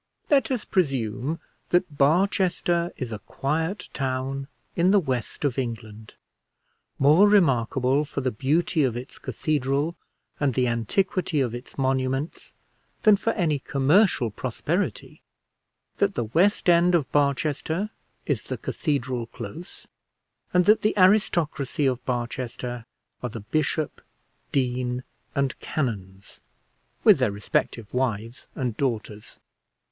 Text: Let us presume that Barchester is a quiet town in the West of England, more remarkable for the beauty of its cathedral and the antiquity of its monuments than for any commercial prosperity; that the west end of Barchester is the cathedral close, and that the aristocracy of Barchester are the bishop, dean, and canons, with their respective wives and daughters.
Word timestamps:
Let 0.31 0.49
us 0.49 0.65
presume 0.65 1.39
that 1.69 1.95
Barchester 1.95 2.91
is 2.97 3.11
a 3.11 3.19
quiet 3.19 3.87
town 3.93 4.47
in 4.75 4.89
the 4.89 4.99
West 4.99 5.45
of 5.45 5.59
England, 5.59 6.15
more 6.97 7.29
remarkable 7.29 8.03
for 8.03 8.21
the 8.21 8.31
beauty 8.31 8.83
of 8.83 8.97
its 8.97 9.19
cathedral 9.19 9.95
and 10.39 10.55
the 10.55 10.67
antiquity 10.67 11.39
of 11.39 11.53
its 11.53 11.77
monuments 11.77 12.55
than 13.03 13.15
for 13.15 13.31
any 13.33 13.59
commercial 13.59 14.31
prosperity; 14.31 15.21
that 15.97 16.15
the 16.15 16.23
west 16.23 16.67
end 16.67 16.95
of 16.95 17.11
Barchester 17.11 17.91
is 18.25 18.41
the 18.41 18.57
cathedral 18.57 19.27
close, 19.27 19.85
and 20.51 20.65
that 20.65 20.81
the 20.81 20.97
aristocracy 20.97 21.85
of 21.85 22.03
Barchester 22.05 22.87
are 23.21 23.29
the 23.29 23.41
bishop, 23.41 24.01
dean, 24.51 25.03
and 25.35 25.59
canons, 25.59 26.41
with 27.03 27.19
their 27.19 27.31
respective 27.31 27.93
wives 27.93 28.47
and 28.55 28.75
daughters. 28.75 29.37